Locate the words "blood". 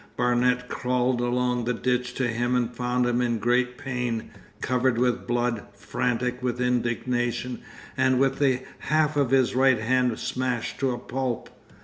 5.27-5.61